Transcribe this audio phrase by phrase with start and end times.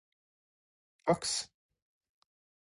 [1.05, 1.33] faks